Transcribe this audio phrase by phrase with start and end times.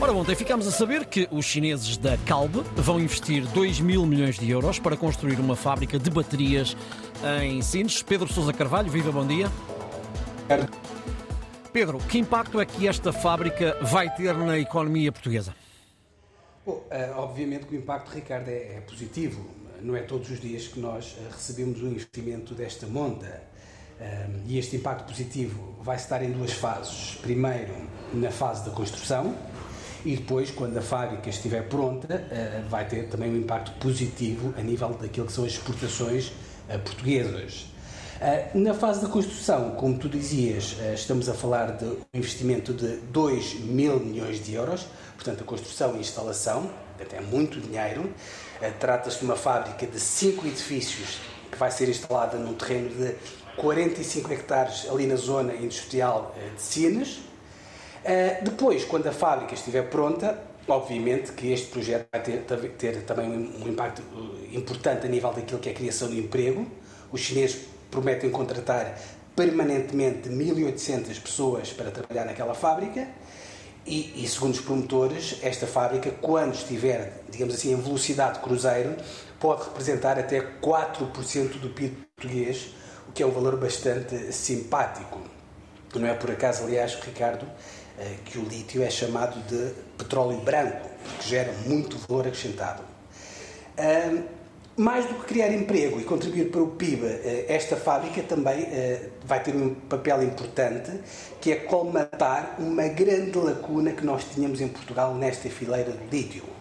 [0.00, 4.38] Ora, ontem ficámos a saber que os chineses da Calbe vão investir 2 mil milhões
[4.38, 6.76] de euros para construir uma fábrica de baterias
[7.42, 8.00] em Sines.
[8.00, 9.50] Pedro Sousa Carvalho, viva, bom dia.
[11.72, 15.52] Pedro, que impacto é que esta fábrica vai ter na economia portuguesa?
[16.64, 19.44] Bom, eh, obviamente que o impacto, Ricardo, é, é positivo.
[19.82, 23.42] Não é todos os dias que nós eh, recebemos um investimento desta monta.
[24.00, 27.16] Eh, e este impacto positivo vai estar em duas fases.
[27.20, 27.74] Primeiro,
[28.14, 29.34] na fase da construção,
[30.04, 32.24] e depois, quando a fábrica estiver pronta,
[32.68, 36.32] vai ter também um impacto positivo a nível daquilo que são as exportações
[36.84, 37.66] portuguesas.
[38.54, 43.60] Na fase da construção, como tu dizias, estamos a falar de um investimento de 2
[43.60, 46.68] mil milhões de euros, portanto, a construção e instalação,
[47.00, 48.12] até muito dinheiro.
[48.80, 51.18] Trata-se de uma fábrica de cinco edifícios
[51.50, 53.14] que vai ser instalada num terreno de
[53.56, 57.20] 45 hectares ali na zona industrial de Sines.
[58.42, 62.42] Depois, quando a fábrica estiver pronta, obviamente que este projeto vai ter,
[62.78, 64.02] ter também um impacto
[64.52, 66.66] importante a nível daquilo que é a criação de emprego.
[67.10, 68.98] Os chineses prometem contratar
[69.34, 73.08] permanentemente 1.800 pessoas para trabalhar naquela fábrica.
[73.86, 78.94] E, e, segundo os promotores, esta fábrica, quando estiver, digamos assim, em velocidade cruzeiro,
[79.40, 82.74] pode representar até 4% do PIB português,
[83.08, 85.37] o que é um valor bastante simpático.
[85.94, 87.46] Não é por acaso, aliás, Ricardo,
[88.24, 92.82] que o lítio é chamado de petróleo branco, que gera muito valor acrescentado.
[94.76, 97.04] Mais do que criar emprego e contribuir para o PIB,
[97.48, 98.64] esta fábrica também
[99.24, 101.00] vai ter um papel importante,
[101.40, 106.57] que é colmatar uma grande lacuna que nós tínhamos em Portugal nesta fileira de lítio.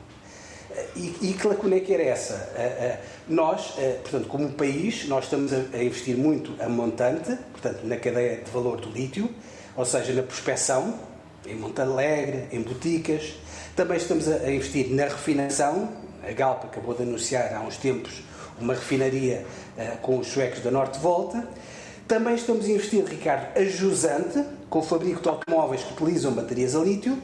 [0.95, 3.00] E, e que lacuna é que era essa?
[3.28, 8.52] Nós, portanto, como país, nós estamos a investir muito a montante, portanto, na cadeia de
[8.52, 9.30] valor do lítio,
[9.75, 11.00] ou seja, na prospecção,
[11.45, 13.36] em Monte Alegre, em boticas.
[13.75, 15.92] Também estamos a investir na refinação,
[16.28, 18.23] a Galp acabou de anunciar há uns tempos
[18.59, 19.45] uma refinaria
[20.02, 21.48] com os suecos da Norte Volta.
[22.08, 26.76] Também estamos a investir, Ricardo, a Jusante, com o fabrico de automóveis que utilizam baterias
[26.76, 27.17] a lítio.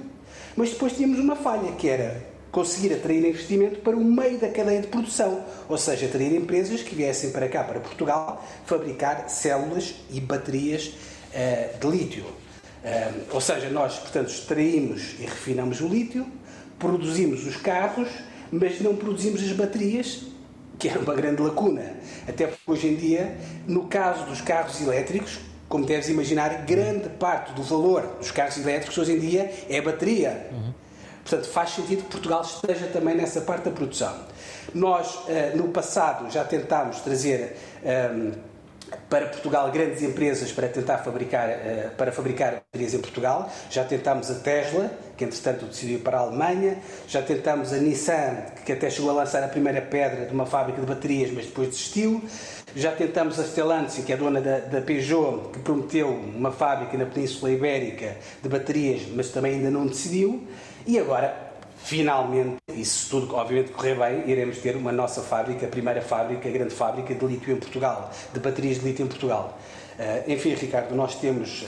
[0.55, 2.21] Mas depois tínhamos uma falha, que era
[2.53, 6.93] conseguir atrair investimento para o meio da cadeia de produção, ou seja, atrair empresas que
[6.93, 10.93] viessem para cá, para Portugal, fabricar células e baterias
[11.33, 12.23] uh, de lítio.
[12.23, 16.27] Uh, ou seja, nós, portanto, extraímos e refinamos o lítio,
[16.77, 18.09] produzimos os carros,
[18.51, 20.21] mas não produzimos as baterias,
[20.77, 21.95] que era uma grande lacuna.
[22.27, 27.51] Até porque hoje em dia, no caso dos carros elétricos, como deves imaginar, grande parte
[27.53, 30.49] do valor dos carros elétricos hoje em dia é a bateria.
[30.51, 30.82] Uhum.
[31.23, 34.13] Portanto, faz sentido que Portugal esteja também nessa parte da produção.
[34.73, 35.19] Nós,
[35.55, 37.57] no passado, já tentámos trazer
[39.13, 43.47] para Portugal grandes empresas para tentar fabricar, uh, para fabricar baterias em Portugal.
[43.69, 46.79] Já tentámos a Tesla, que entretanto decidiu para a Alemanha.
[47.07, 50.81] Já tentámos a Nissan, que até chegou a lançar a primeira pedra de uma fábrica
[50.81, 52.23] de baterias, mas depois desistiu.
[52.75, 57.05] Já tentámos a Stellantis, que é dona da, da Peugeot, que prometeu uma fábrica na
[57.05, 60.41] Península Ibérica de baterias, mas também ainda não decidiu.
[60.87, 61.52] E agora
[61.83, 66.47] finalmente, e se tudo obviamente correr bem, iremos ter uma nossa fábrica, a primeira fábrica,
[66.47, 69.59] a grande fábrica de lítio em Portugal, de baterias de lítio em Portugal.
[69.99, 71.65] Uh, enfim, Ricardo, nós temos uh,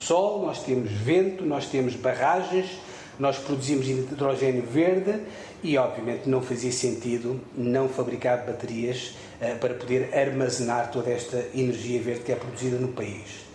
[0.00, 2.78] sol, nós temos vento, nós temos barragens,
[3.18, 5.20] nós produzimos hidrogênio verde
[5.64, 12.00] e, obviamente, não fazia sentido não fabricar baterias uh, para poder armazenar toda esta energia
[12.00, 13.47] verde que é produzida no país.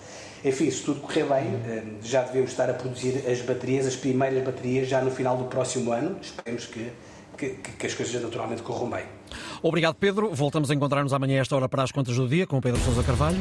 [0.44, 4.44] Enfim, se tudo correr bem, eh, já devemos estar a produzir as baterias, as primeiras
[4.44, 6.18] baterias, já no final do próximo ano.
[6.22, 6.92] Esperemos que,
[7.38, 9.06] que, que as coisas naturalmente corram bem.
[9.62, 10.30] Obrigado, Pedro.
[10.34, 12.82] Voltamos a encontrar-nos amanhã a esta hora para as contas do dia com o Pedro
[12.82, 13.40] Sousa Carvalho.